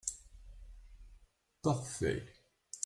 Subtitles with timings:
[1.61, 2.25] parfait.